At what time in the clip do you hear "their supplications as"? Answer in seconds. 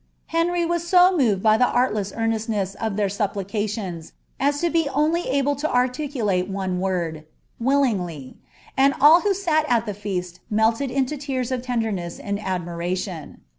2.95-4.59